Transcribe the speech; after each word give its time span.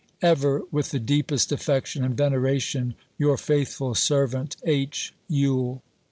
Ever, 0.23 0.63
with 0.71 0.89
the 0.89 0.97
deepest 0.99 1.51
affection 1.51 2.03
and 2.03 2.17
veneration, 2.17 2.95
your 3.19 3.37
faithful 3.37 3.93
servant, 3.93 4.57
H. 4.65 5.13
Yule." 5.29 5.83